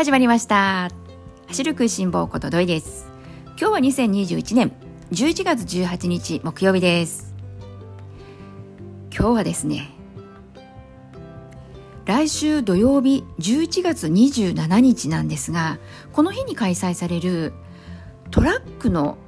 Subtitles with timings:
[0.00, 0.88] 始まりました。
[1.48, 3.06] 走る食いしん坊ことどいです。
[3.58, 4.72] 今日は2021年
[5.12, 7.34] 11月18日木曜日です。
[9.14, 9.90] 今日はですね
[12.06, 15.78] 来週土曜日11月27日なんですが
[16.14, 17.52] この日に開催される
[18.30, 19.18] トラックの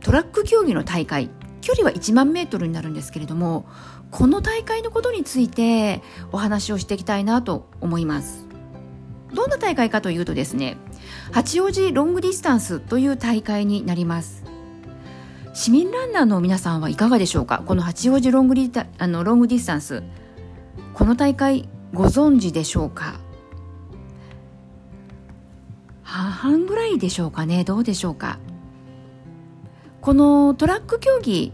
[0.00, 1.28] トラック競技の大会
[1.60, 3.66] 距離は1万メートルになるんですけれども
[4.10, 8.49] この大会のことについてお話をしていきたいなと思います。
[9.34, 10.76] どんな大会かというとですね
[11.32, 14.44] 八王子ロングディスタンスという大会になります。
[15.52, 17.62] 市民ランナーの皆さんはいかがでしょうか？
[17.66, 20.04] この八王子ロングディあのロングディスタンス
[20.94, 23.20] この大会ご存知でしょうか？
[26.02, 27.64] 半々ぐらいでしょうかね？
[27.64, 28.38] どうでしょうか？
[30.00, 31.52] このトラック競技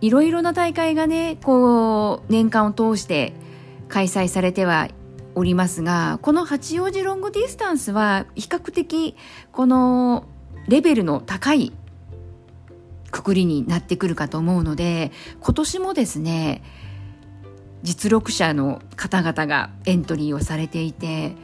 [0.00, 3.32] いろいろな大会がねこう年間を通して
[3.88, 4.88] 開催されては
[5.36, 9.14] おりますがこの八王子ロングディスタンスは比較的
[9.52, 10.24] この
[10.66, 11.72] レベルの高い
[13.10, 16.62] くくりになってくるかと思うので今年もですね
[17.82, 21.36] 実力者の方々がエントリーをされていて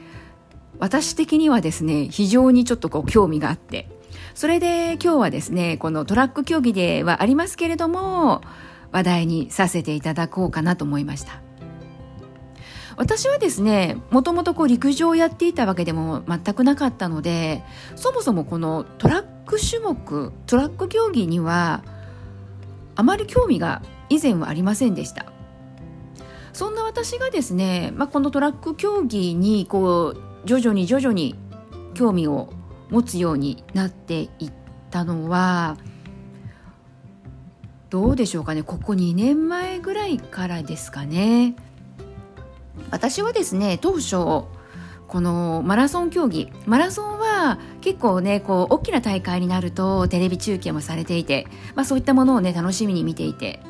[0.78, 3.88] 私的にはですね非常にちょっとこう興味があって
[4.34, 8.40] それで今日はですねこのトラック競技ではありますけれども
[8.90, 11.51] 話題にさせていただこうかなと思いました。
[12.96, 17.62] 私はですねもともと陸上をやっていたわけでも全くなかったので
[17.96, 21.82] そもそもこのトラック種目トラック競技には
[22.94, 25.26] あまり興味が以前はありませんでした。
[26.52, 31.34] そんな私がですね、まあ、このトラック競技にこう徐々に徐々に
[31.94, 32.52] 興味を
[32.90, 34.52] 持つようになっていっ
[34.90, 35.78] たのは
[37.88, 38.62] どうでしょうかね。
[38.62, 41.56] ここ2年前ぐらいからですかね。
[42.90, 44.16] 私はですね当初
[45.08, 53.60] このマラソン競技マラソンは結構ねこう大きな大会になるとテレビ中継もされていて、まあ、そういったものをね楽しみに見ていて。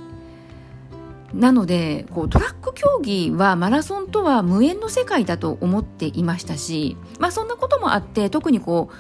[1.35, 8.95] なのでこうトラック競技はマラソンとは無縁の世界だと思っていましたし、まあ、そんなこともあって特にこう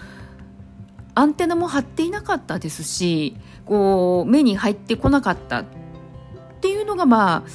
[1.15, 3.37] アンテナも張っていなかったですし
[3.67, 5.65] こう目に入ってこなかったっ
[6.63, 7.51] ていうのがまあ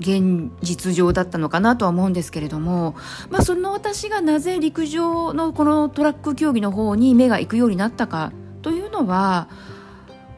[0.00, 2.94] 現実上だったのかなとは思うんですけれども、
[3.30, 9.48] まあ、その私がなぜ陸上のこのトラック競技の方に目が行くようになったかというのは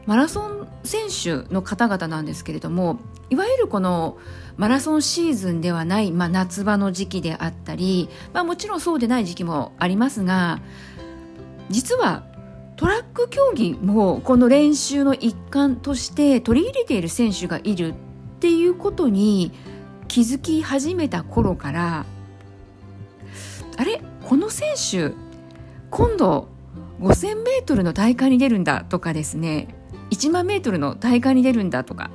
[0.05, 2.99] マラソン選手の方々なんですけれども
[3.29, 4.17] いわゆるこの
[4.57, 10.61] マラソンシーズンではない、まあ、夏場の時期であったり、まあ、もちろんそうでない時期もありますが
[11.69, 12.23] 実は
[12.75, 17.93] トラック競技もこの練習の一環として取り入れている選手がいる
[18.39, 19.51] っていうことに
[20.07, 22.05] 気づき始めた頃から
[23.75, 24.01] あれ？
[24.23, 25.11] この選手
[25.89, 26.47] 今度
[27.01, 29.67] 5000m の大会に出るんだとかですね
[30.11, 32.11] 1万メートルの大会に出るんだとか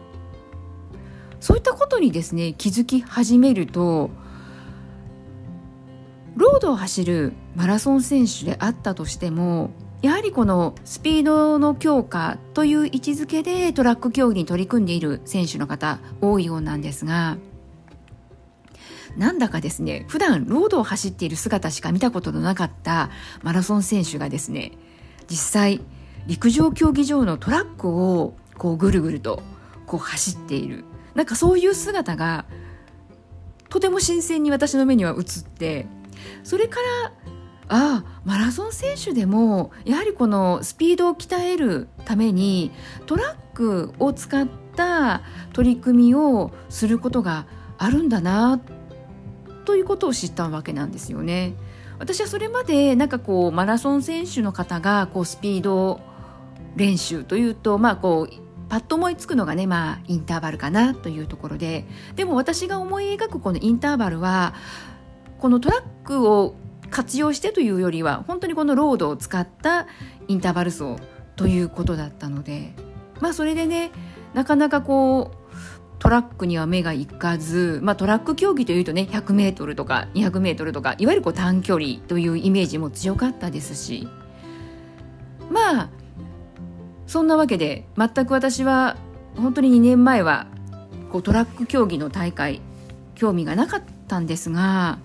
[1.41, 4.09] そういったことにですね気づき始めると
[6.37, 9.73] ロードを走るマラソン選手であったとしても
[10.05, 17.39] やはりこのスピードの強化という位置づけでトラック競技に取り組んでいる選手の方多いようなんですが
[19.17, 23.09] なんだかですね普段ロードを走っている姿しか見たことのなかった
[23.43, 24.73] マラソン選手がですね
[25.31, 25.81] 実際
[26.27, 29.43] 陸上競技場のトラックをこうぐるぐると
[29.87, 30.85] こう走っている。
[31.15, 32.45] なんかそういう姿が
[33.71, 35.87] とても新鮮に私の目には映って
[36.43, 37.34] それから
[37.69, 42.71] ああマラソン選手でもやはりこのスピードを鍛えるために
[43.07, 47.47] トラックを使った取り組みをすることが
[47.79, 48.61] あるんだな
[49.65, 51.55] ということを知ったわけなんですよね。
[51.99, 56.01] 私はそれまでなんかこうマラソン選手の方がこうスピード
[56.77, 64.55] 練習というとまあこうパッと思いつくのがねまあインターバルかなというところででも私が思い描くこのインターバルは
[65.39, 66.57] このトラックを
[66.95, 69.89] 活用してというよりは本当にこのロードを使った
[70.29, 70.95] インターバル走
[71.35, 72.73] ということだったので
[73.21, 73.91] まあそれでね
[74.33, 84.07] なかなかこうトラックには目がいかず、まあ、トラック競技というとね 100m とか 200m とかいわゆるこう短距離というイメージも強かったですし
[85.51, 85.91] まあ
[87.09, 88.97] そんなわけで全く私は
[89.37, 90.47] 本当に2年前は
[91.11, 92.61] こうトラック競技の大会
[93.17, 95.01] 興味がなかったんですが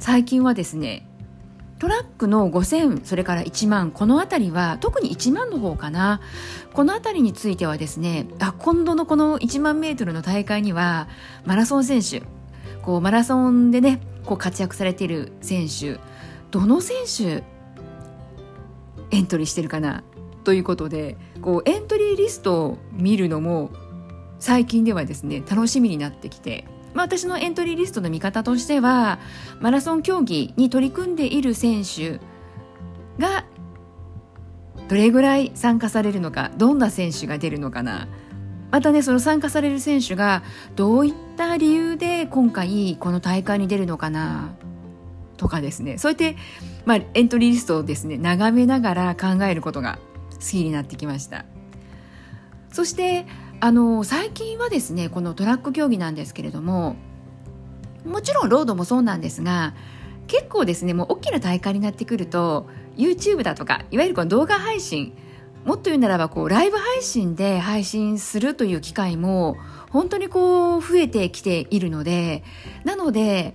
[0.00, 1.06] 最近はですね
[1.80, 6.20] トラックの5000それから1万この辺りは特に1万の方かな。
[6.74, 11.08] この辺りについてはですねあ今度のこの1万メートルの大会には
[11.46, 12.22] マラソン選手
[12.82, 15.98] こうマラソンでねこう活躍されている選手
[16.50, 17.42] どの選手
[19.10, 20.04] エントリーしてるかな
[20.44, 23.70] ということでこうエントリーリストを見るのも
[24.38, 29.18] 最近ではですね楽しみになってきて、まあ、私のエントリーリストの見方としては
[29.60, 32.20] マラソン競技に取り組んでいる選手
[33.18, 33.44] が
[34.88, 38.08] どれぐらい参加されるのかどんな選手が出るのかな。
[38.70, 40.42] またねその参加される選手が
[40.76, 44.54] どういった理由で今回この大会に出るのかな
[45.36, 45.98] とかですね。
[45.98, 46.36] そうやって、
[46.84, 49.98] まあ、エントリーリストをですね眺めながら考えることが
[50.32, 51.44] 好きになってきました。
[52.72, 53.26] そして
[53.60, 56.96] あの最近はですねこのトラック競技なんですけれども
[58.04, 59.74] もちろんロードもそうなんですが
[60.26, 65.12] 結構ですねもう大きな大会になってくると YouTube だとかいわゆるこの動画配信
[65.64, 69.58] もっと言うならばこうライブ配信で配信するという機会も
[69.90, 72.42] 本当にこう増えてきているので
[72.84, 73.54] なので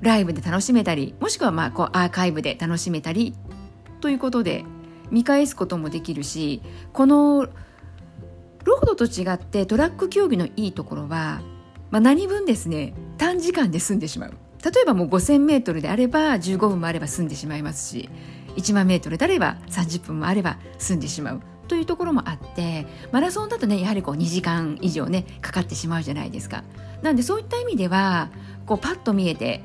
[0.00, 3.34] ライブで楽しめたりもしくはまあこうアーカイブで楽しめたり
[4.00, 4.64] ということで
[5.10, 6.62] 見返すこともできるし
[6.92, 7.48] この
[8.64, 11.40] ロードと違ってトラック競技のいいところは、
[11.90, 14.34] まあ、何分ですね短時間で済んでしまう。
[14.62, 18.10] 例えばもう 5000m であれば15分もあれば済んでしまいますし
[18.56, 21.40] 1万メートルであれば30分もあれば済んでしまう。
[21.66, 26.64] というところもあってマラソンだとねやはりこう2時間以上ねかかってしまうじゃないですか。
[27.00, 28.30] なんでそういった意味では
[28.66, 29.62] こうパッと見えて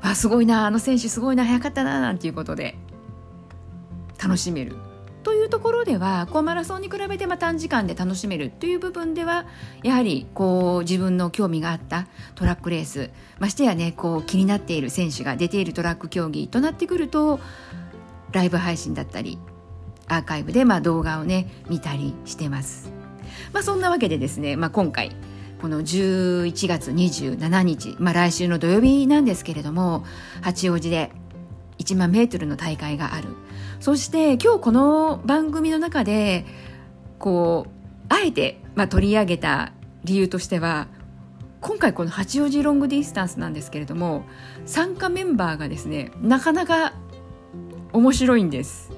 [0.00, 2.76] あすごいなあの選手すごいな早かったななんていうことで
[4.22, 4.76] 楽しめる。
[5.24, 9.46] というところではこうマラソンに比べてま短時間で楽しめるという部分では
[9.82, 17.40] やはりこう自分の興味があったトラックレースましてやねこう気になっている選手が出ているトラック競技となってくると
[18.32, 19.38] ライブ配信だったり
[20.06, 22.92] アーカイブでま動画をね見たりしてます。
[23.52, 25.10] まあ、そんなわけでですね、まあ、今回
[25.60, 30.04] この11月27日、まあ、来週の土曜日なんですけれども
[30.42, 31.10] 八王子で
[31.78, 33.28] 1万メートルの大会がある
[33.80, 36.46] そして今日この番組の中で
[37.18, 37.70] こう
[38.08, 39.72] あえて、まあ、取り上げた
[40.04, 40.88] 理由としては
[41.60, 44.24] 今回この八王子ロングディスタンスなんですけれども
[44.66, 46.92] 参加メンバーがですねなかなか
[47.92, 48.90] 面白いんです。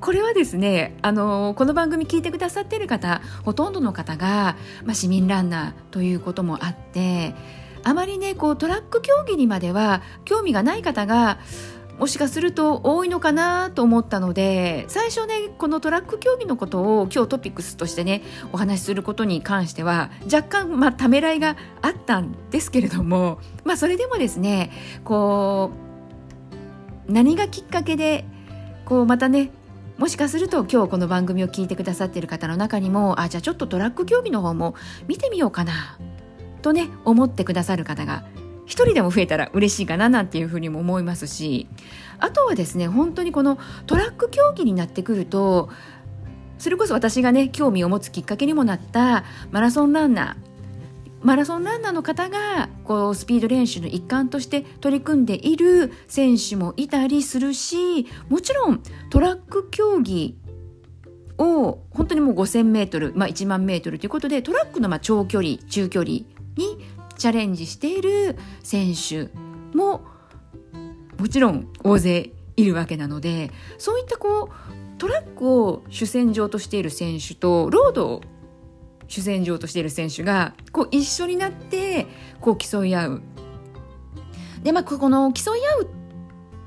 [0.00, 7.36] これはですねあのこの番組聞いてくださっている方ほとんどの方が、まあ、市民ランナーということもあって
[7.84, 11.38] あまりねこうトラック競技にまでは興味がない方が
[11.98, 18.22] もしかすると多いのかなと思ったので最初ねこのトラック競技のことを今日トピックスとしてね
[18.52, 24.72] お話しすることに関しては若干まあためらいがあったんですけれどもまあそれでもですね
[25.04, 25.70] こ
[27.08, 28.24] う何がきっかけで
[28.84, 29.50] こうまたね
[29.98, 34.74] もしかすると今日この番組を聞いてくださっている方の中にもあじゃあちょっとトラック競技の方も
[35.06, 35.98] 見てみようかな
[36.62, 38.24] とね思ってくださる方が
[38.72, 41.68] 一人でも増えたら嬉しいかななんていうふうにも思いますし
[42.18, 45.68] あとはですね本当にこのトラック競技になってくると
[46.56, 50.52] それこそ私がね興味を持つきっかけにもなったマラソンランナー
[51.20, 60.34] マラソンランナーの方がこうスピード練習の一環として取り組んでいる選手もいたりするしもちろんトラック競技
[61.36, 66.12] を本当にもう 5000m、まあ、1万 m ということでトラックのまあ長距離中距離
[66.56, 66.78] に
[67.22, 69.30] チャレンジしている選手
[69.78, 70.02] も
[71.20, 78.22] もちろん大勢いるわけなのでそういったこうトラックを主戦場としている選手とロードを
[79.06, 82.08] 主戦場としている選手がこう一緒になって
[82.40, 83.22] こう競い合う。
[84.64, 85.90] でまあこの競い合う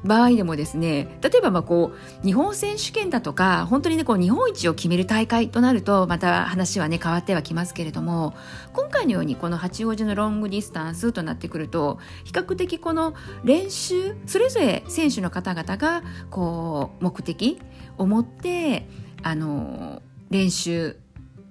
[0.05, 1.91] 場合でもですね例えばまあこ
[2.23, 8.33] う日本選手権だとか本当にねこう日本一を決める大会となるとまた話はね変わってはきますけれども
[8.73, 17.59] 今回のようにこの八王子のロングディスタンスとなってくると比較的この練習それぞれ選手の方々がこう目的
[17.97, 18.87] を持って
[19.23, 20.97] あの練習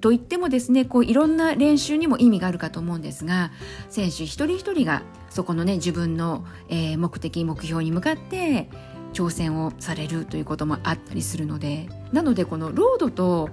[0.04, 3.52] といってもですねこういろんな練習にも意味があるかと思うんですが
[3.88, 8.68] 選手一人一人がそこのね自分の、え、目的目標に向かって
[9.14, 13.48] 挑戦をされるということもあったりするのでなのでこのロードと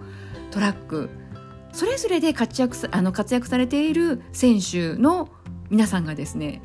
[0.52, 1.10] トラック
[1.72, 5.30] それぞれで活躍あの活躍されている選手の
[5.70, 6.62] 皆さんがですね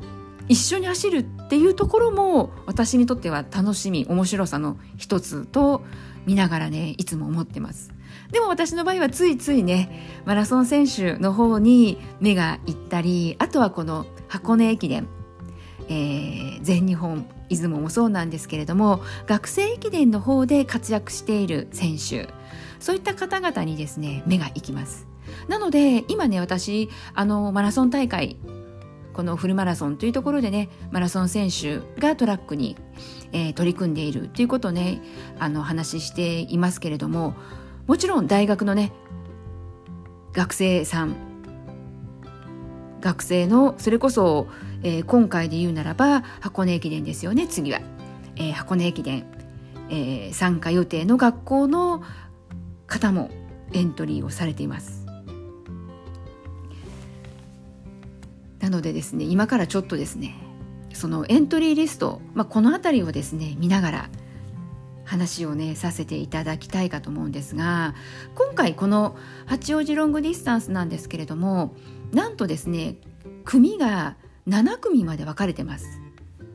[0.49, 5.85] 一緒に走るっていうところも私にとっては楽しみ面白さの一つと
[6.25, 7.95] 見ながらねいつも思ってます。
[8.31, 15.07] でも私の場合はついついねマラソン選手の方に目がいったりあとはこの箱根駅伝、
[15.87, 22.27] えー、全日本出雲もそうなんですけれども学生駅伝の方で活躍している選手。
[22.79, 25.07] そういった方々にですね目がいきます。
[25.47, 28.37] なので今ね私あのマラソン大会
[29.13, 32.77] このフルマラソンというところでねマラソン選手がトラックに、
[33.33, 35.01] えー、取り組んでいるということをね
[35.39, 37.35] あの話していますけれども
[37.87, 38.91] もちろん大学のね
[40.33, 41.15] 学生さん。
[43.01, 44.47] 学生のそれこそ、
[44.83, 47.79] えー、今回で言うならば箱根駅伝ですよね次は、
[48.35, 49.25] えー、箱根駅伝、
[49.89, 52.03] えー、参加予定の学校の
[52.87, 53.29] 方も
[53.71, 55.05] エントリーをされています。
[58.59, 60.35] なのでですね今からちょっとですね
[60.91, 64.09] そのエントリーリスト、まあ、この辺りをですね見ながら
[65.07, 67.95] 話をねさせていただきたいかと思うんですが
[68.35, 71.73] 今回この八王子ロングディスタンスなんですけれども
[72.11, 72.97] なんとですね
[73.45, 76.01] 組が7組まで分かれてます。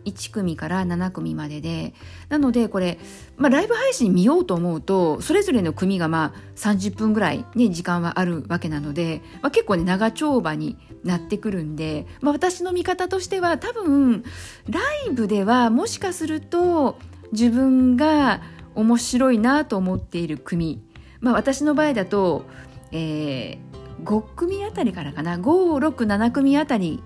[0.04, 1.94] 1組から7組までで。
[2.28, 2.99] なのでこれ、
[3.37, 14.25] まあ、ライブ配信見ようと思うとそれぞれの組がまあ30分ぐらい、ね、時間はあるわけなので、まあ、結構ね長丁場になってくるんで、まあ、私の見方としては多分
[14.68, 16.99] ライブではもしかすると
[17.33, 18.43] 自分が
[18.75, 20.83] 面白いなと思っている組、
[21.21, 22.45] まあ、私の場合だと、
[22.93, 25.37] えー、5組あたりからかな。
[25.39, 27.03] 567組あたり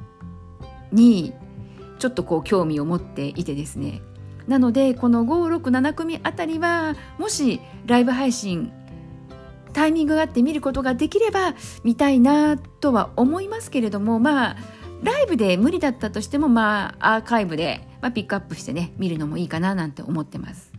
[0.92, 1.32] に
[1.98, 4.02] ちょっとこう興味を持っていてですね。
[4.46, 8.72] なのでこの567組あたりはもしライブ配信
[9.72, 14.56] タイミングがあって見ることができれば見たいなとは思いますけれどもまあ
[15.02, 20.70] ライブで無理だったとしてもまあアーカイブで、まあ、ピックアップしてね見るのもいいかななんて思ってます。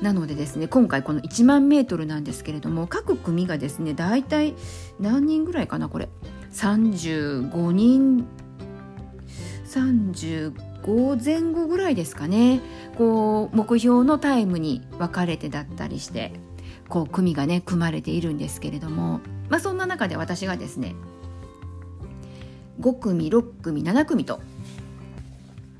[0.00, 4.54] なのでですね今回この1万メートルなんですけれども各組がですね大体
[5.00, 6.08] 何人ぐらいかなこれ。
[6.52, 8.24] 35人
[9.64, 12.60] 35前後ぐらいですかね。
[12.96, 16.34] こう目標のタイムに分かれてだったりして
[16.88, 19.18] こう組がね組まれているんですけれども、
[19.48, 20.94] まあ、そんな中で私がですね
[22.78, 24.40] 5組6組7組と、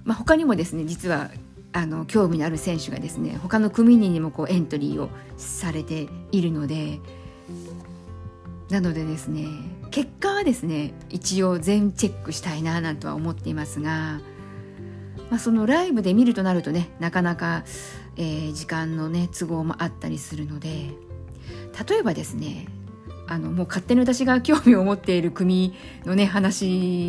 [0.06, 1.30] まあ、他にもですね実は
[1.72, 7.00] あの興味のある選手がですね他の組にもこうエントリーをされているので
[8.70, 9.46] なのでですね
[9.90, 14.20] 結果はですね一応全チェックしたいななんとは思っていますが、
[15.28, 17.64] まあ、そのライブで見るとなるとねなかなか、
[18.16, 20.90] えー、時間のね都合もあったりするので
[21.88, 22.68] 例えばですね
[23.28, 26.66] あのもう勝手に私が興味を持っている組のね話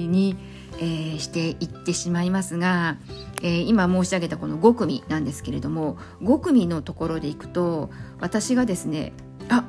[0.08, 0.36] に、
[0.80, 2.98] えー、していってしまいますが、
[3.42, 9.14] えー、今申し上げたこの5組なんですけれども5組のところでいくと私がですね
[9.50, 9.66] あ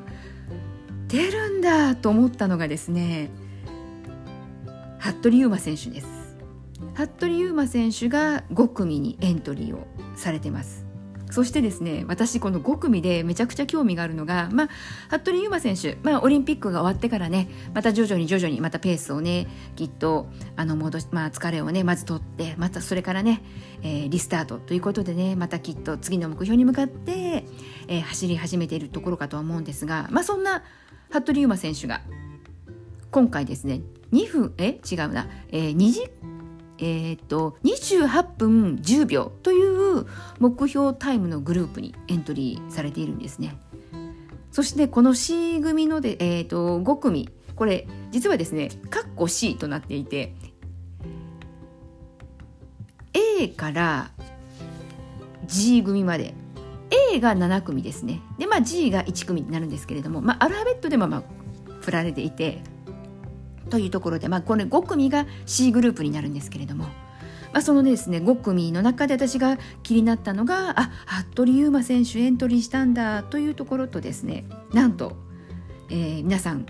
[1.09, 3.31] 出るんだと思ったのがですね
[4.99, 6.07] 服部勇馬選手です。
[6.95, 9.87] 服部勇馬選手が5組にエントリーを
[10.17, 10.88] されてます。
[11.31, 14.69] そしてですね私この5組でめちゃくちゃ興味があるのが、まあ、
[15.09, 23.43] 服部勇馬選手、まあ、オリンピックが終わってからねまた徐々に徐々にまたペースをねきっとあの戻し、まあ、疲れをねまず取ってまたそれからね、
[23.83, 27.45] えー、リスタートということでねまたきっと次の目標に向かって、
[27.89, 30.63] えー、走り始めているところかと思うんですが、まあ、そんな
[31.11, 32.01] 服部勇馬選手が
[33.11, 33.81] 今回ですね
[34.13, 34.81] 2分え？
[34.91, 36.11] 違うな、えー、2時
[36.79, 40.07] えー、っと28分10秒という
[40.39, 43.57] 目標タイムのグループにエントリーされているんですね。
[44.51, 47.29] そしてこの C 組ので、えー、っと5組。
[47.55, 50.33] これ実はですねカッコ C となっていて
[53.13, 54.11] A から
[55.47, 56.35] G 組まで。
[57.13, 58.21] A が7組ですね。
[58.39, 61.23] で、まあ、G が1組になるんですけれども、まあ、アルファベットでもまあ
[61.83, 62.63] 振られていて
[63.69, 66.85] というところで、まあ、これ5組が C グループになるんですけれども、
[67.53, 70.91] まあ、そのですね5組の中で私が気になったのがあ
[71.33, 75.13] 服部勇馬選手エントリーしたんだというところとですねなんと、
[75.91, 76.67] えー、皆さん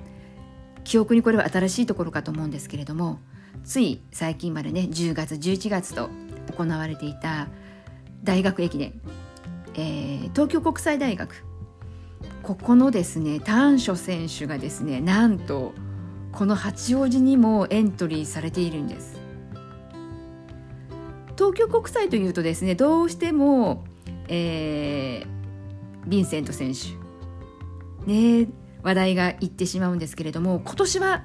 [0.85, 3.21] 記憶にこれは新しいところかと思うんですけれども
[3.65, 6.11] つい最近までね10月11月と
[6.57, 7.49] 行われていた
[8.25, 9.01] 大学駅伝
[9.79, 11.45] えー、東京国際大学
[12.43, 15.73] ここのですね丹所選手がですねなんと
[16.33, 19.21] この八王子にもエントリーされているんです。
[21.37, 23.85] 東京国際というとですねどうしても、
[24.29, 27.09] えー、ヴィンセント選手。
[28.07, 28.49] ね
[28.83, 31.25] 話題がいってしまうんですけれども今年は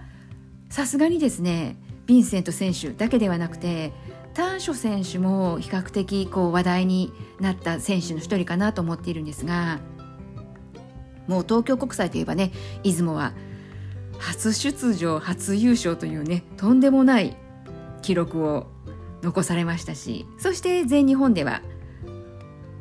[0.70, 3.94] さすがにですねヴィンセント選手だけではなくて
[4.34, 9.80] 丹所選手も比較的こう話題になった選手の一人かなと思っているんですが
[11.28, 12.52] もう東京国際といえばね
[12.84, 13.34] 出雲は
[14.24, 17.36] 初出場初優勝というねとんでもない
[18.02, 18.68] 記録を
[19.22, 21.62] 残されましたしそして全日本では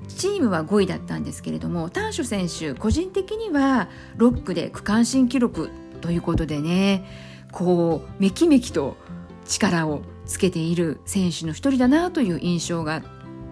[0.09, 5.71] チームは5位だったんですけれども丹所選手個人的には6区で区間新記録
[6.01, 7.05] ということでね
[7.51, 8.97] こうめきめきと
[9.45, 13.03] 力をつけている選手の一人だなという印象が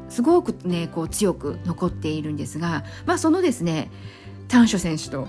[0.09, 3.91] すごくねこう強く残っているんですが、まあ、そのですね
[4.49, 5.27] 丹所選手と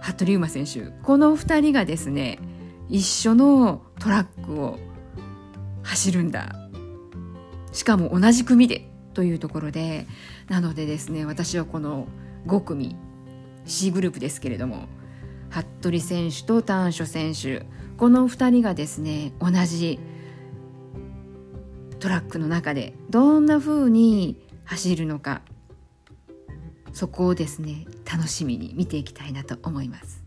[0.00, 2.38] 服部勇馬選手この2人がですね
[2.88, 4.78] 一緒のトラックを
[5.82, 6.54] 走るんだ。
[7.72, 10.06] しかも同じ組でというところで
[10.48, 12.06] なのでですね私はこの
[12.46, 12.96] 5組
[13.64, 14.88] C グループですけれども
[15.50, 17.66] 服部選手と丹所選手
[17.96, 20.00] この2人がですね同じ
[21.98, 25.42] トラックの中でどんな風に走るのか
[26.92, 30.22] そこをですね楽しみに見ていきたいなと思います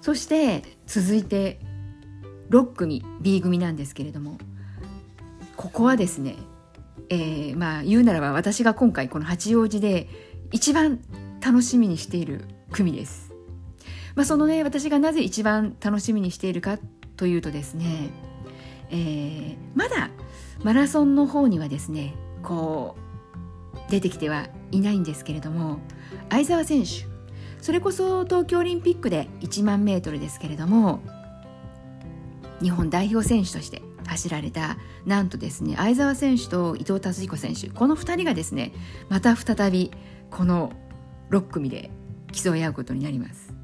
[0.00, 1.58] そして続いて
[2.50, 4.38] 6組 B 組なんですけれども
[5.56, 6.36] ここはですね、
[7.08, 10.08] えー、まあ言うならば私が今回この八王子で
[10.52, 11.00] 一番
[11.44, 13.32] 楽しみにしている組です。
[14.14, 16.78] まあ、そのね私がなぜ一番楽しみにしているか
[17.16, 18.10] というとですね、
[18.90, 20.10] えー、まだ
[20.62, 22.96] マラソンの方にはですねこ
[23.88, 25.78] う出てきてはいないんですけれども
[26.30, 27.06] 相澤選手
[27.62, 31.00] それこそ東京オリンピックで1万メートルですけれども
[32.60, 38.72] 日本代表選手として走られたなんとですね相澤選手と伊藤達彦選手この2人がですね
[39.08, 39.90] また再び
[40.30, 40.72] この
[41.30, 41.90] 6組で
[42.32, 43.54] 競い合うことになります。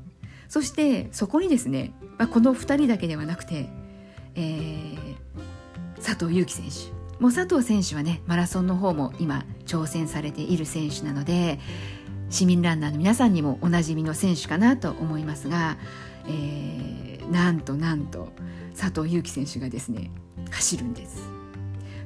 [0.49, 3.71] そしてそこにですね、まあ、この2人だけではなくて、
[4.35, 4.97] えー、
[5.97, 11.61] 佐藤悠基選手もう佐藤選手はねマラソンの方も今挑戦されている選手なので
[12.31, 15.79] 市民ランナーの皆さんにもおなじみの選手かなと思いますが、
[16.27, 18.33] えー、なんとなんと
[18.77, 20.11] 佐藤悠基選手がですね
[20.51, 21.23] 走るんです。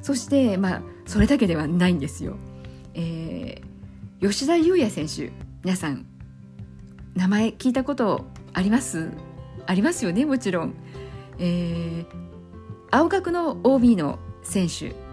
[0.02, 2.36] そしてまあそれだけではないんですよ、
[2.92, 5.32] えー、吉田優也選手
[5.64, 6.04] 皆さん
[7.14, 9.08] 名前聞いたことあります？
[9.64, 10.74] ありますよねもちろん、
[11.38, 12.06] えー、
[12.90, 15.05] 青学の OB の選手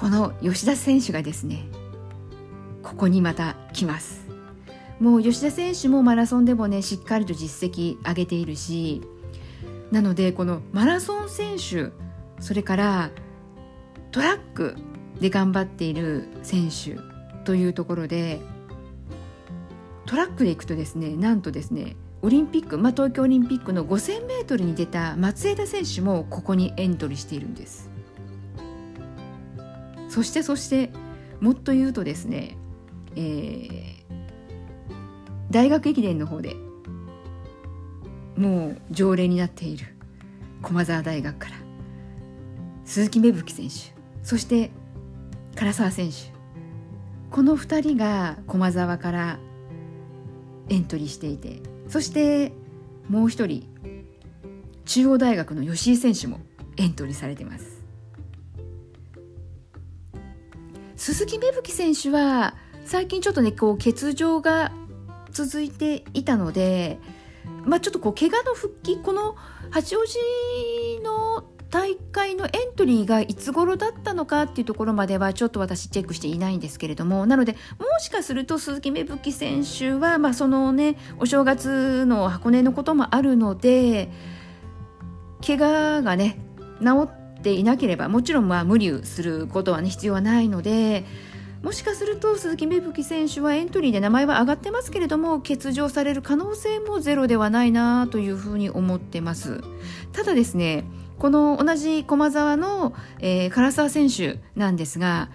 [0.00, 1.64] この吉田選手がですね
[2.82, 4.26] ここにまた来ます。
[5.00, 9.02] もう吉田選手もマラソンでもねしっかりと実績上げているし
[9.90, 11.92] なのでこのマラソン選手
[12.40, 13.10] それから
[14.10, 14.76] トラック
[15.20, 16.98] で頑張っている選手
[17.44, 18.40] というところで
[20.06, 27.95] トラックで行くとですねなんとですねオリンピック、まあ、東京オリンピックの 5000m に出た松枝選手もここにエントリーしているんです。
[30.16, 30.88] そしてそして
[31.40, 32.56] もっと言うとですね、
[33.16, 34.02] えー、
[35.50, 36.56] 大学駅伝の方で
[38.34, 39.84] もう常連になっている
[40.62, 41.56] 駒澤大学から
[42.86, 44.70] 鈴木芽吹選手そして
[45.54, 46.32] 唐沢選手
[47.30, 49.38] この2人が駒澤から
[50.70, 52.52] エントリーしていてそして
[53.10, 53.68] もう一人
[54.86, 56.40] 中央大学の吉井選手も
[56.78, 57.75] エントリーされています。
[61.06, 64.72] 鈴木芽吹選手は最近ちょっとねこう欠場が
[65.30, 66.98] 続いていたので、
[67.64, 69.36] まあ、ちょっとこう怪我の復帰この
[69.70, 70.18] 八王子
[71.04, 84.10] の大会のエントリーがいつ頃だったのかっていうところまではちょっと私チェックしていないんですけれどもなのでもしかすると鈴木芽吹選手は、まあ、そのねお正月の箱根のこともあるので
[85.46, 86.40] 怪我がね
[86.82, 91.04] 治っていなければもちろんまあ無理することは、ね、必要はないので
[91.62, 99.62] もしかすると鈴木芽吹選手はエントリーで名前は上がってますけれども欠場される可能性もゼロではないなというふうに思ってます。
[100.12, 100.84] ただですね
[101.18, 105.30] この同じ駒澤の、えー、唐沢選手なんですが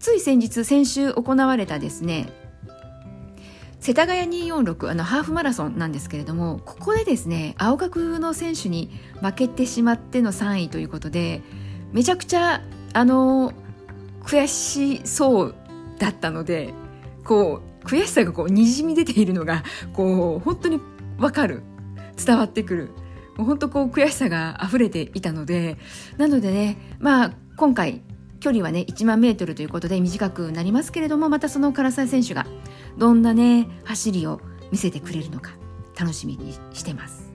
[0.00, 2.28] つい先日先週行われたですね
[3.80, 8.90] 世田谷246あのハーフマラソンなんですけれどもここでですね青学の選手に
[9.22, 11.42] 負けてしまっての3位ということで
[11.92, 12.62] めちゃくちゃ
[12.92, 13.54] あの
[14.22, 15.54] 悔しそう
[15.98, 16.74] だったので
[17.24, 19.64] こう悔しさがこうにじみ出ているのが
[19.94, 20.78] こう本当に
[21.18, 21.62] わかる
[22.22, 22.90] 伝わってくる
[23.38, 25.78] もう本当こう悔しさが溢れていたので
[26.18, 28.02] なのでねまあ今回
[28.40, 32.46] 距離はね1万メートルということで短くなりますけれどもまたその唐沢選手が
[32.98, 34.40] どんなね走りを
[34.72, 35.52] 見せてくれるのか
[35.98, 37.30] 楽しみにしてます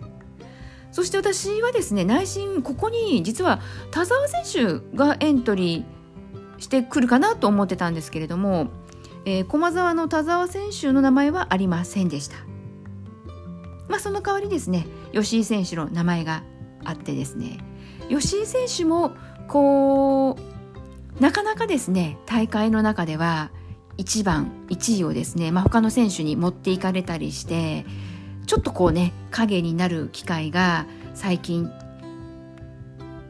[0.91, 8.69] そして私はですね内心ここに実は田澤選手がエントリーしてくるかなと思ってたんですけれども、
[9.25, 12.37] えー、駒澤の田澤選手の名前はありませんでした。
[13.87, 16.43] まあ、その代わりですね吉井選手の名前が
[16.83, 17.59] あってですね
[18.09, 19.11] 吉井選手も
[19.47, 20.54] こう
[21.19, 23.51] なかなかですね大会の中では
[23.97, 27.85] 1番1位をですね、まあ、他の選手に持っていかれたりして
[28.45, 31.71] ちょっとこうね影になる機会が最近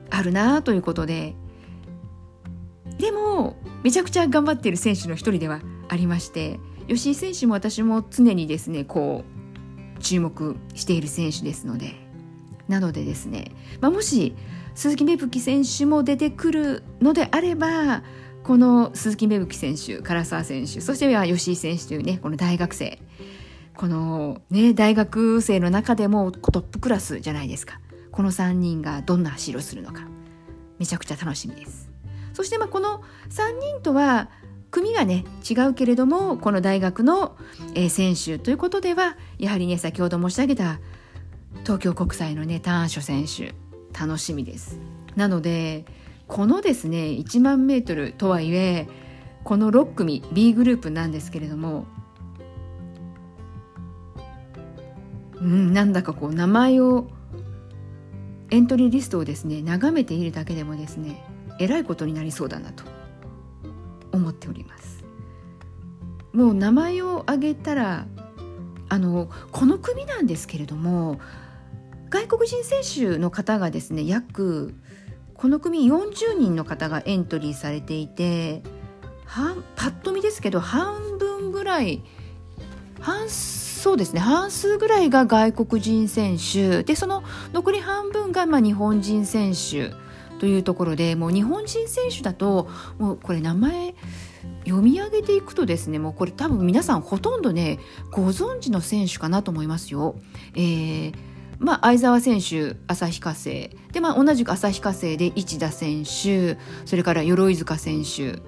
[0.09, 1.35] あるなということで
[2.97, 9.23] でもめちゃくちゃ頑張っている選手の一人ではありまして吉井選手も私も常にですねこ
[9.97, 11.93] う注目している選手ですので
[12.67, 14.35] なのでですね、まあ、もし
[14.75, 18.03] 鈴木芽吹選手も出てくるのであれば
[18.43, 22.99] この鈴木芽吹選手唐沢選手そしては吉井選手というねこの大学生
[23.75, 27.79] このね大学生の中でもトップクラスじゃないですか。
[28.11, 30.07] この3人がどんな走りをするのか。
[30.79, 31.89] めちゃくちゃ楽しみです
[32.33, 34.29] そしてまあこの3人とは
[34.71, 37.37] 組がね違うけれどもこの大学の、
[37.75, 40.79] え、選手ということではやはりね先ほど申し上げた
[41.63, 43.55] 東京国際のね短所選手
[43.97, 44.79] 楽しみです。
[45.15, 45.85] なので
[46.27, 48.87] このですね1万メートルとはいえ
[49.43, 51.85] この6組 B グループなんですけれども
[55.35, 57.07] うんなんだかこう名前を
[58.49, 61.23] エントリーリストをですね眺めているだけでもですね
[61.59, 62.83] えらいことになりそうだなと
[64.11, 65.03] 思っております。
[66.33, 68.07] もう名前を挙げたら
[68.89, 71.19] あのこの組なんですけれども
[72.15, 74.73] 外国人選手の方がですね約
[75.33, 78.63] この組40人の方がエントリーされていて
[79.25, 82.05] 半パッと見ですけど半分ぐらい
[83.01, 89.91] 半そうですね半数ぐらいが外国人選手でその残り半分がまあ日本人選手
[90.39, 93.93] というところでもう日本人選手だともうこれ名前
[94.63, 97.77] 読み上げていくとですねもうこれ多分皆さんほとんどね
[98.09, 100.15] ご存知の選手かなと思いますよ。
[100.53, 103.75] えーまあ、相澤選手旭化成。
[103.91, 108.39] で、まあ、同じく旭化成で市田選手それから鎧塚選手。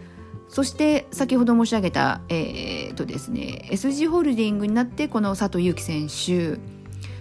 [0.50, 6.60] そして先ほど申し上げた、えーとですね、SG ホールディングになってこの佐藤悠基選手。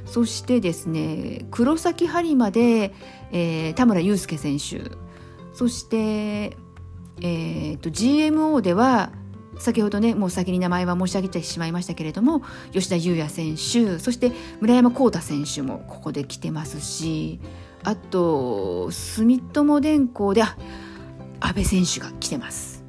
[0.06, 2.94] そしてですね黒崎播磨で、
[3.32, 4.90] えー、田村祐介選手。
[5.52, 6.56] そして、
[7.20, 9.10] えーと、GMO では
[9.58, 12.42] 先ほどねもう先に名前は申し上げてしまいましたけれども
[12.72, 17.40] 吉田優也選手そして村山浩太選手もここで来てますし
[17.84, 22.84] あと住友電工で阿部選手が来てます。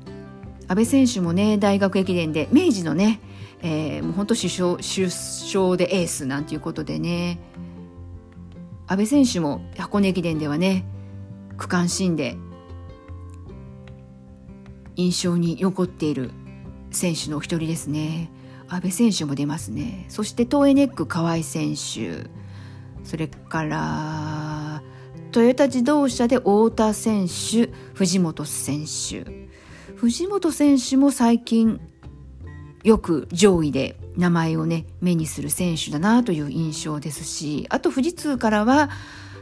[0.69, 3.21] 阿部選手もね大学駅伝で明治のね
[3.62, 7.39] えー、もう本当首相首相でエースなんていうことでね
[8.86, 10.86] 阿部選手も箱根駅伝ではね
[11.58, 12.38] 区間新で
[14.95, 16.32] 印象に残っている
[16.91, 18.30] 選手のお一人ですね。
[18.69, 20.06] 阿部選手も出ますね。
[20.10, 22.30] そして東映ネック河合選手。
[23.04, 24.84] それから
[25.32, 29.47] トヨタ自動車で太田選手藤本選手。
[29.95, 31.80] 藤本選手も最近
[32.84, 38.89] よく上位で名前をね目にする選手だなという印象ですしあと富士通からは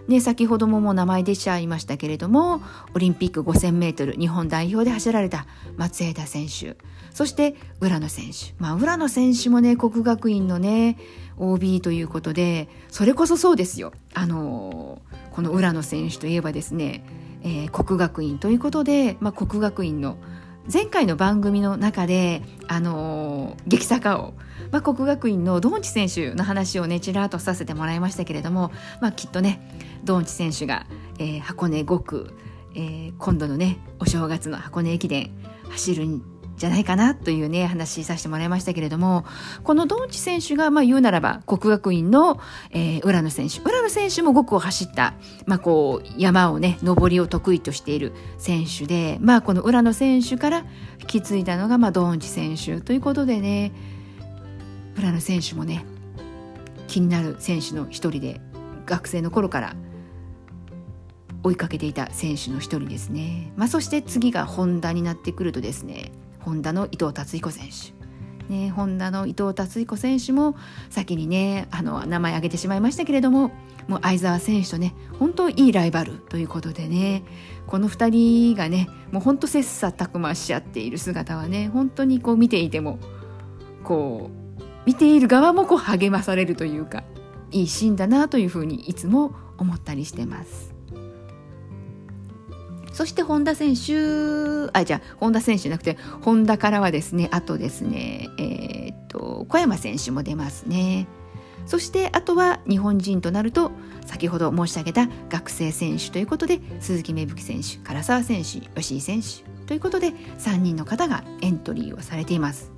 [0.08, 2.62] ね、先ほどももう名前出ちゃいましたけれども
[2.94, 6.78] オリンピック 5000m 日本代表で走られた松枝選手。
[7.12, 10.98] そして浦野選手、まあ、浦野選手もね国学院のね
[11.38, 13.94] OB ということでそれこそそうですよ。
[14.14, 17.06] あのこの浦野選手といえばですね、
[17.42, 20.18] えー、国学院ということで、まあ、国学院の
[20.72, 24.34] 前回の番組の中で、あのー、激坂を、
[24.72, 29.62] まあ、国学院のドンチ選手の話をねちらっとさせてもらいましたけれども、まあ、きっとね
[30.04, 30.86] ドンチ選手が、
[31.20, 32.34] えー、箱根5区、
[32.76, 35.32] えー、今度のねお正月の箱根駅伝
[35.70, 39.26] 走るんじゃないかなというね話させてもらいましたけれども
[39.64, 42.40] このドンチ選手がまあ言うならば国学院の、
[42.72, 43.60] えー、浦野選手。
[43.60, 50.66] 浦野選手も5区を走った、まあ、こう山をね上りを得意としている選手で、まあ、この浦野選手から
[51.02, 53.74] 引き継いだのがまあドンチ選手ということでね
[54.98, 55.86] 浦野選手もね
[56.88, 58.42] 気になる選手の一人で
[58.86, 59.76] 学生の頃から
[61.44, 67.96] 追いかけていた選手の一人ですね、まあ、そして次がホンダになってくるとですねホンダの伊藤達彦選手。
[68.48, 70.56] ね、ホンダの伊藤達彦選手も
[70.92, 73.50] 先にねあの名前挙げてしまいましたけれども
[73.88, 77.24] もう相澤選手とね本当いいライバルということでね
[77.66, 83.00] この2人がねもう本当切磋琢磨し合っている姿はね本当にこう見ていても
[83.84, 84.45] こう
[84.86, 87.04] 見ている側もこう励まされるというか
[87.52, 90.74] いいシーンだなというふうにいつも思ったりしてます。
[92.92, 101.06] そして本田選手、あ、じゃあ、本田選手じゃなくて、本田からはですね、あとですね、えー、っと、小山選手も出ますね。
[101.66, 103.72] そしてあとは日本人となると
[104.06, 112.75] 先ほど申し上げた学生選手ということで鈴木芽吹選手唐沢選手吉井選手ということで3人の方がエントリーをされています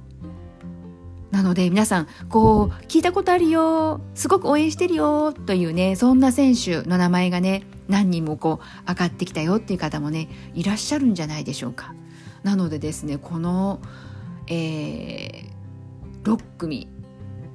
[1.37, 11.93] なので皆さんこう聞いたことあるよすごく応援してるよというねそんな選手の名前がね何人もこう上がってきたよっていう方もねいらっしゃるんじゃないでしょうか。
[12.41, 13.81] なのでですねこの、
[14.47, 16.87] えー、6組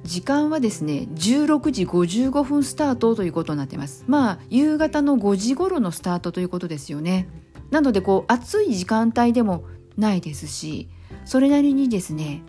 [0.03, 7.27] 時間はですね16時55分スタートということになってますまあ夕方の5時頃のスタートということですよね
[7.69, 9.65] なのでこう暑い時間帯でも
[9.97, 10.87] ないですし
[11.25, 12.43] それなりにですね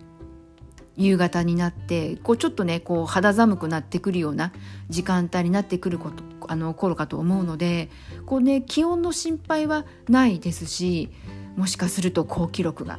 [0.96, 4.52] 夕方になってこうちょっとねこう肌寒くなってくるような
[4.88, 7.90] 時間帯になってくることあの頃かと思うので
[8.26, 11.10] こうね気温の心配はないですし
[11.56, 12.98] もしかすると好記録が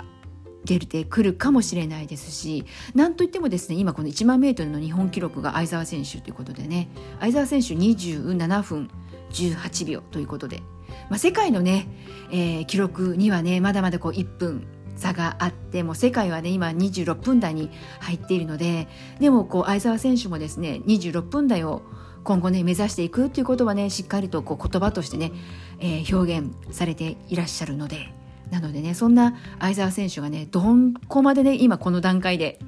[0.66, 8.90] 出てくるかもしれないですしなんといってもですね今この1万メートルの日本記録が相澤選手ということでね相澤選手27分
[9.32, 10.62] 18秒ということで、
[11.10, 11.88] まあ、世界のね、
[12.32, 18.88] えー、記録にはねまだまだこう1分差があっても世界はね今26分台に入っているので
[19.20, 21.82] でもこう相澤選手もですね26分台を
[22.24, 25.32] 今後ね目指していくということはねしっかりとこう言葉としてね、
[25.80, 28.10] えー、表現されていらっしゃるので
[28.50, 30.62] なのでねそんな相澤選手がねど
[31.08, 32.60] こまでね今この段階で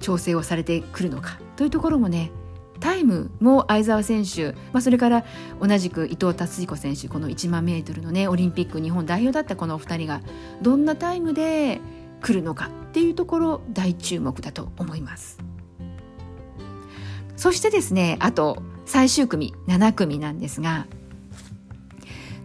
[0.00, 2.30] 調整をされてくるのかというところもね
[2.80, 5.24] タイムも相澤選手、まあ、それから
[5.60, 10.20] 同じく伊藤達彦選手この1万メートルのねオリンピック日本代表だったこのお二人が
[10.62, 11.80] どんなタイムで
[12.20, 15.38] 来るのかっていうところ大注目だと思います。
[17.36, 20.86] そしてですねあと最終組7組なんですが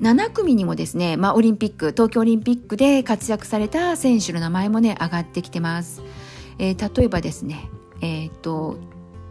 [0.02, 6.04] 7組にもですね、まあ、オリンピック東京オリンピックで活躍された選手の名前もね上がってきてます、
[6.60, 7.70] えー、例えばですね
[8.02, 8.78] えっ、と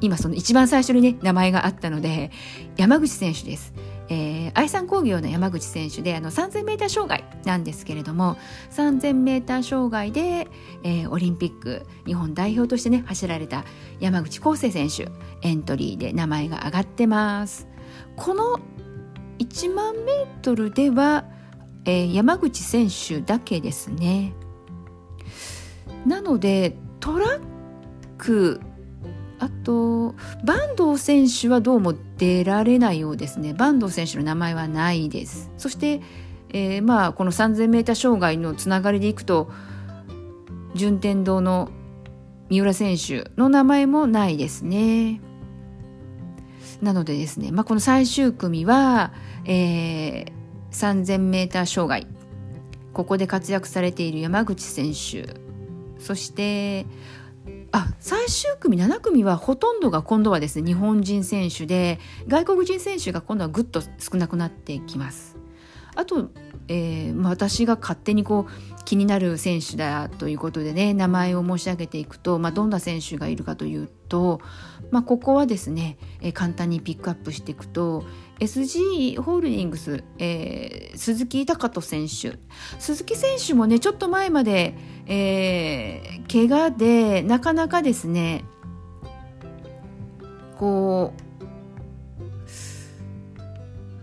[0.03, 2.31] 今その一番最初にね名前があったので
[2.77, 3.73] 山口選手です。
[4.09, 8.37] えー、愛産工業の山口選手であの 3000m 障害なんですけれども
[8.73, 10.49] 3000m 障害で、
[10.83, 13.65] えー、オリンピック日本代表としてね走られた
[14.01, 15.11] 山口康生選手
[15.41, 17.69] エントリーで名前が挙がってます
[18.17, 18.61] この
[19.39, 21.25] 1万メートルでは、
[21.87, 24.35] えー、山口選手だけですね
[26.05, 27.41] なのでトラッ
[28.19, 28.61] ク
[29.43, 30.15] あと
[30.47, 33.55] 坂東選手はどうも出られないようですね。
[33.59, 35.51] 坂東選手の名前はないです。
[35.59, 36.01] そして、
[36.51, 39.51] えー、まあこの 3000m 障害のつながりでいくと
[40.77, 41.71] 順天堂の
[42.51, 45.21] 三浦選手の名前もないですね。
[46.81, 49.13] なのでですね、まあ、この最終組は、
[49.45, 50.33] えー、
[50.71, 52.07] 3000m 障害。
[52.93, 55.35] ここで活躍されている山口選手。
[55.99, 56.87] そして
[57.73, 65.37] あ最終組7組はほとんどが今度はですね日本人選手で外国人選手が今度はぐっと少なくなってきます。
[65.95, 66.31] あと、
[66.69, 74.41] えーまあ、私が勝手にこう気になる選手だということでね名前を申し上げていくと、まあ、どんな選手がいるかというと、
[74.91, 78.05] まあ、ここはですね、えー、簡単にピックアップしていくと
[78.45, 82.39] SG ホールディングス、えー、鈴木貴人選手。
[82.79, 84.75] 鈴木選手もねちょっと前まで
[85.07, 88.45] えー、怪我でなかなかですね
[90.59, 91.13] こ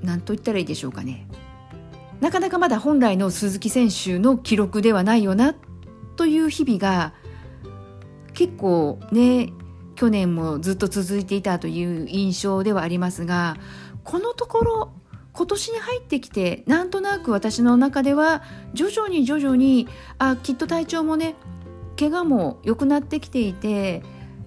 [0.03, 1.27] う何と言ったらいいでしょうかね。
[2.19, 5.55] なかなかまだ本来の鈴木選手の記録ではないよな
[6.17, 7.13] という日々が
[8.33, 9.53] 結構ね
[9.95, 13.55] 去年もずっと続いていたという印象ではありますが
[14.03, 14.91] このところ
[15.33, 21.35] 今年に入ってきてなんとなく私の中では徐々に徐々にあきっと体調もね
[21.97, 24.03] 怪我も良くなってきていて、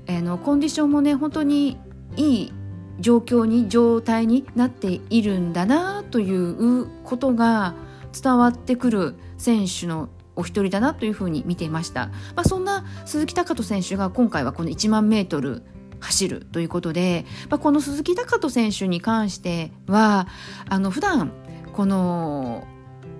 [0.06, 1.78] えー、のコンディションもね本当に
[2.16, 2.52] いい
[3.00, 7.74] 状況に状態になっているんだなということが
[8.12, 15.62] 伝わってくる選手のお一人だなというふうに見ていました、まあ、そんな鈴木貴人選手が今回はこの1万メートル
[16.02, 20.26] 走るということで、まあ、この鈴木貴人選手に関しては
[20.68, 21.32] あの普段
[21.72, 22.66] この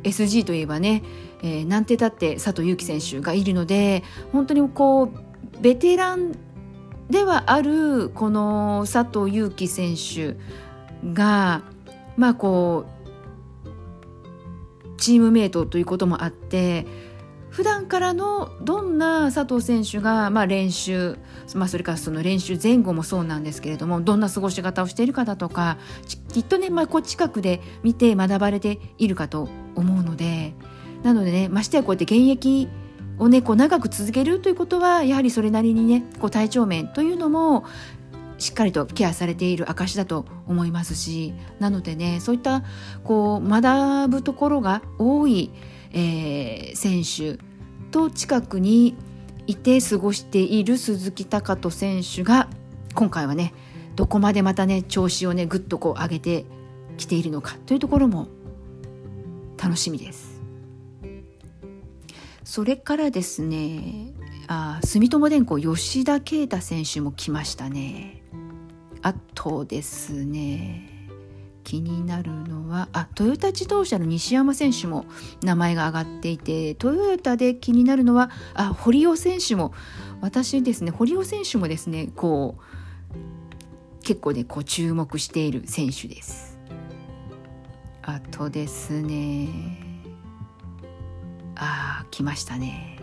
[0.02, 1.02] SG といえばね、
[1.42, 5.10] えー、なんてだって佐藤悠基選手がいるので本当にこう
[5.60, 6.32] ベテラン
[7.08, 10.36] ではあるこの佐藤悠基選手
[11.12, 11.62] が
[12.16, 13.02] まあこう
[14.98, 16.86] チームメートということもあって
[17.52, 21.18] 普段からのどんな佐藤選手が、まあ、練習、
[21.54, 25.76] まあ、それからその練習前後もそうなんですけれどもどんな過ごし方をしているかだとか
[26.32, 30.54] きっとね、まあ、こう近くで見て学ばれているかと思うので
[31.02, 32.68] なのでねましてやこうやって現役
[33.18, 37.66] をねこう長く続けるということはやはりそれなりにねこう体調面というのも
[38.38, 42.64] しっかりとケアされている証だと思いますしなのでねそういった
[43.04, 45.50] こう学ぶところが多い
[45.92, 47.42] えー、選手
[47.90, 48.96] と近くに
[49.46, 52.48] いて過ごしている鈴木貴人選手が
[52.94, 53.52] 今回はね
[53.96, 56.44] どこまでまたね調子をねぐっとこう上げて
[56.96, 58.28] きているのかというところも
[59.62, 60.40] 楽しみです。
[62.44, 64.12] それからですね
[64.46, 68.22] あ住友電工吉田啓太選手も来ましたね。
[69.02, 71.01] あとですね
[71.64, 75.06] 気になるのはあトヨタ自動車の西山選手も
[75.42, 79.72] 名前が挙がっていてトヨタで気になるのはあ堀尾選手も
[80.20, 86.58] 私ですね堀尾選手もですねこう結構ねこう注目している選手です。
[88.02, 89.48] あとですね
[91.54, 92.98] あ来ましたね。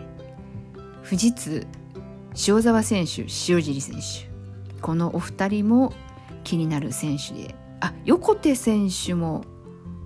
[1.04, 1.66] 富士通
[2.46, 3.28] 塩沢選手塩
[3.62, 4.30] 尻選手。
[4.80, 5.92] このお二人も
[6.44, 7.59] 気になる選手で。
[7.80, 9.44] あ横手選手も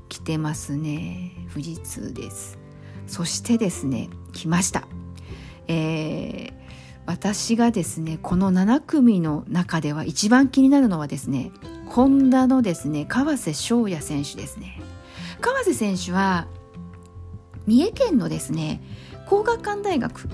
[0.08, 1.32] 来てますね。
[1.52, 2.58] 富士通です。
[3.06, 4.87] そしてですね来ました。
[5.66, 6.52] えー、
[7.06, 11.52] 私がですねこの7組の中では一番気になるのはですね
[11.87, 14.80] ホンダのですね川瀬翔也選手ですね。
[15.40, 16.46] 川瀬選手は
[17.66, 18.82] 三重県のですね
[19.28, 20.28] 工学館大学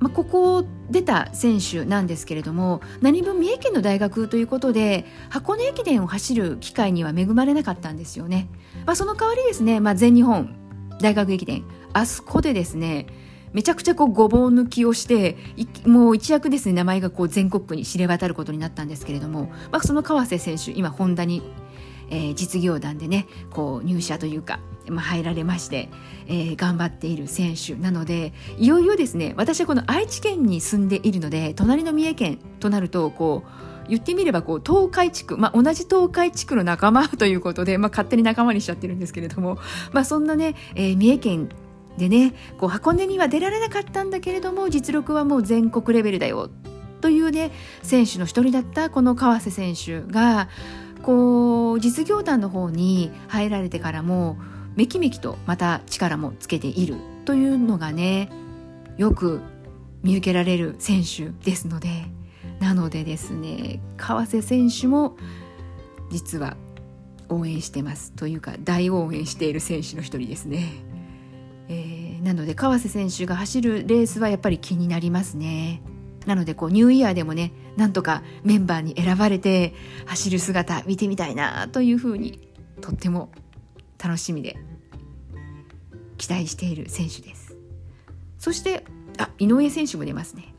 [0.00, 8.48] まあ、ここ出た選手なんですけれども何分三重県の大学ということで箱根駅伝を走る機会には恵まれなかったんですよね、
[8.86, 10.56] まあ、その代わりですね、まあ、全日本
[11.00, 13.06] 大学駅伝あそこでですね
[13.52, 15.36] めちゃくちゃこうごぼう抜きをして
[15.84, 21.42] もう一躍ですね名前がこう全国区に知れ渡ることになったんですけれども、まあ、その川瀬選手今ホンダに、
[22.10, 25.88] えー、実業団でねこう入社というかまあ、入られまして、
[26.26, 27.74] えー、頑張っている選手。
[27.74, 39.58] なのでいよいよですね私はこの愛知県に住んでいるので隣の三重県となるとこう言ってみればこう東海地区、まあ、同じ東海地区の仲間 ということで、まあ、勝手に仲間にしちゃってるんですけれども、
[39.92, 41.48] まあ、そんなね、えー、三重県
[41.98, 46.48] でねこう箱根には出られなかったんだけれども実力はもう全国レベルだよ
[47.00, 47.50] というね
[47.82, 50.48] 選手の一人だったこの川瀬選手が
[51.02, 54.38] こう実業団の方に入られてからも
[54.76, 58.30] めきめきとまた力もつけているというのがね
[58.96, 59.40] よく
[60.02, 61.88] 見受けられる選手ですので
[62.60, 65.16] なのでですね川瀬選手も
[66.10, 66.56] 実は
[67.28, 70.66] 応援してますというか大応援している選手の一人ですね、
[71.68, 75.82] えー、なので川瀬選手が走るレースはやっぱり気になりますね。
[76.26, 79.74] なのでこうニューイヤーでもねなんとかメンバーに選ばれて
[80.06, 82.48] 走る姿見てみたいなというふうに
[82.80, 83.30] とっても
[84.02, 84.56] 楽しみで
[86.18, 87.56] 期待している選手です。
[88.38, 88.84] そして
[89.18, 90.54] あ井上選手も出ますね。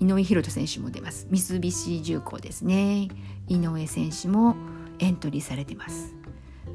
[0.00, 1.26] 井上博人選手も出ます。
[1.30, 3.08] 三菱重工ですね。
[3.48, 4.56] 井上選手も
[4.98, 6.14] エントリーされてます。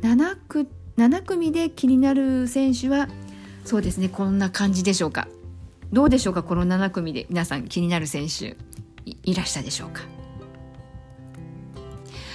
[0.02, 3.08] 7区 ,7 組で気になる選手は
[3.64, 5.28] そうですねこんな感じでしょうか。
[5.92, 8.58] どうでしょうかこの7組で皆さん気になる選手
[9.06, 10.02] いらしたでしょうか？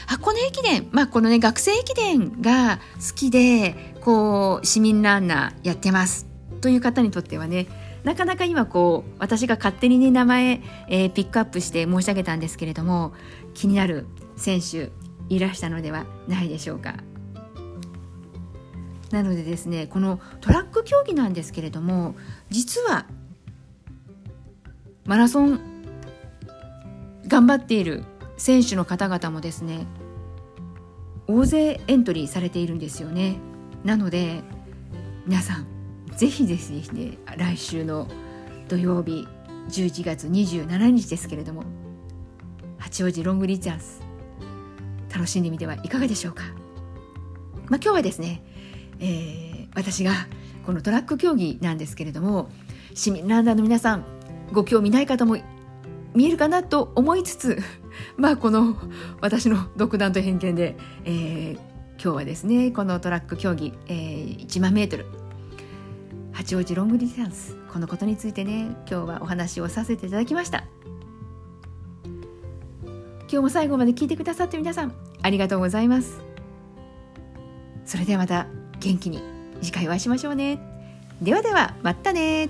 [0.07, 6.27] 箱根駅伝、まあ、このね学生駅伝が好きでこう市民ランナーやってます
[6.61, 7.69] という方にとってはね
[8.03, 13.13] なかなか今こう私が勝手にね名前、えー、ピックアップして申し上げたんですけれども
[13.55, 14.91] 気になる選手
[15.29, 16.97] いらしたのではないでしょうか？
[19.13, 22.17] なのでですねこのトラック競技なんですけれども
[22.49, 23.07] 実は
[25.11, 25.61] マラソン
[27.27, 28.05] 頑張っている
[28.37, 29.89] 選手の方々もですね
[31.27, 33.35] 大勢エントリーされているんですよね。
[33.83, 34.43] なので
[35.27, 35.67] 皆さん
[36.15, 38.07] ぜひぜひね来週の
[38.69, 39.27] 土曜日
[39.71, 41.65] 11月27日ですけれども
[42.79, 44.05] 八王子ロングリチャンス
[45.13, 46.45] 楽しんでみてはいかがでしょうか、
[47.69, 48.45] まあ、今日はですね、
[49.01, 50.13] えー、私が
[50.65, 52.49] このトラック競技なんですけれども
[52.95, 54.20] 市民ランナーの皆さん
[54.53, 55.37] ご興味ない方も
[56.15, 57.59] 見えるかなと思いつつ
[58.17, 58.77] まあこの
[59.21, 65.07] 私の独断と偏見で、えー、今日はですねこのトラック競技、えー、1万メートル。
[66.33, 67.57] 八王子ロングディスタンス。
[67.71, 70.65] このことについてね今日はお話をさせていただきました。
[73.31, 74.93] 今日も最後まで聞いてくださって皆さん
[75.23, 76.21] ありがとうございます。
[77.85, 78.47] それではまた
[78.81, 79.23] 元気に
[79.61, 80.59] 次回お会いしましょうね。
[81.23, 82.49] ではではまたね。